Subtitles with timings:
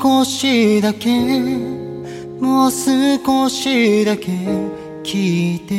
[0.00, 1.08] 少しだけ
[2.40, 4.30] もう少しだけ
[5.02, 5.74] 聞いて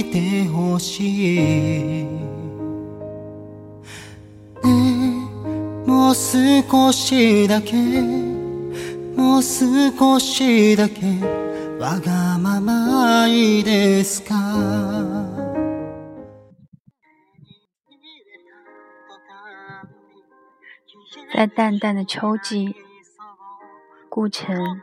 [0.00, 2.06] いてほしい。
[4.64, 4.68] ね
[5.86, 7.74] もう少しだけ
[9.16, 11.00] もう少しだけ
[11.78, 14.34] わがままいいですか？
[21.34, 22.74] 在淡淡的秋季，
[24.16, 24.80] 顾城。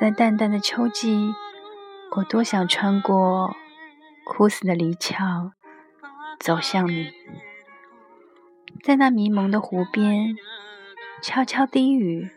[0.00, 1.34] 在淡淡的秋季，
[2.16, 3.54] 我多想穿过
[4.24, 5.52] 枯死的篱墙，
[6.40, 7.12] 走向你，
[8.82, 10.34] 在那迷蒙的湖边，
[11.20, 12.30] 悄悄低语。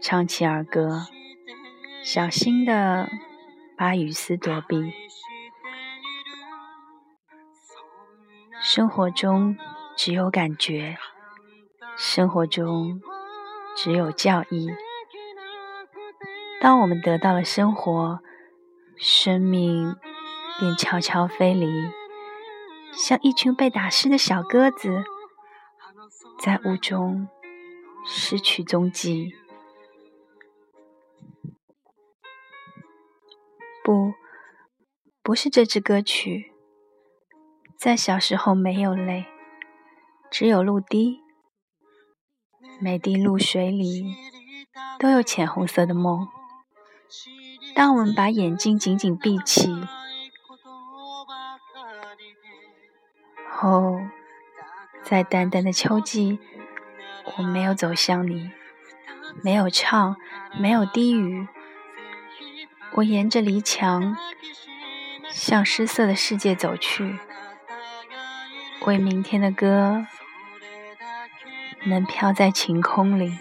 [0.00, 1.02] 唱起儿歌，
[2.02, 3.10] 小心的
[3.76, 4.92] 把雨丝躲避。
[8.62, 9.56] 生活中
[9.96, 10.96] 只有感觉，
[11.96, 13.00] 生活中
[13.76, 14.70] 只有教义。
[16.60, 18.20] 当我们得到了生活，
[18.96, 19.96] 生命
[20.58, 21.66] 便悄悄飞离，
[22.92, 25.04] 像一群被打湿的小鸽子，
[26.38, 27.28] 在雾中
[28.06, 29.34] 失去踪迹。
[33.84, 34.14] 不，
[35.22, 36.54] 不是这支歌曲。
[37.78, 39.26] 在小时候没有泪，
[40.30, 41.20] 只有露滴。
[42.80, 44.16] 每滴露水里
[44.98, 46.26] 都有浅红色的梦。
[47.74, 49.68] 当我们把眼睛紧紧闭起，
[53.50, 54.00] 后，
[55.02, 56.38] 在淡淡的秋季，
[57.36, 58.50] 我没有走向你，
[59.42, 60.16] 没有唱，
[60.58, 61.46] 没有低语。
[62.96, 64.16] 我沿着篱墙，
[65.28, 67.18] 向失色的世界走去，
[68.86, 70.06] 为明天的歌
[71.84, 73.36] 能飘在晴空里。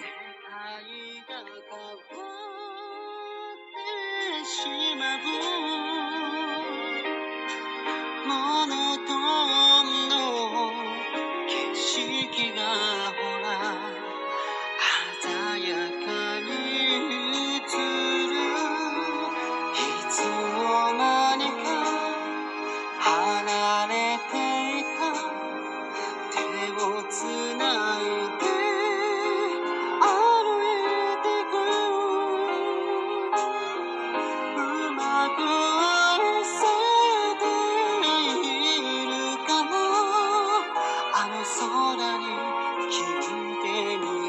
[41.96, 42.26] に
[42.90, 44.23] 気づける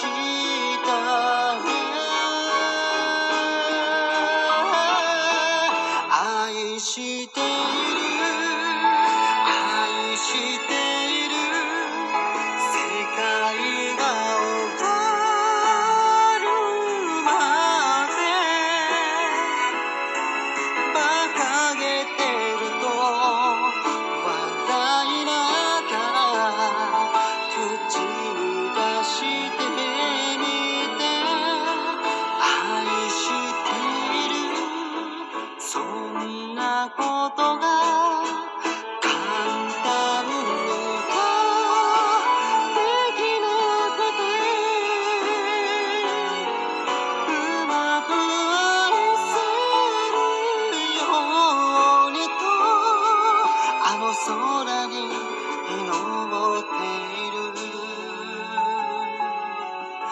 [0.00, 0.51] 去